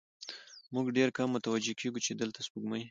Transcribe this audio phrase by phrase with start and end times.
[0.73, 2.79] موږ ډېر کم متوجه کېږو، چې دلته سپوږمۍ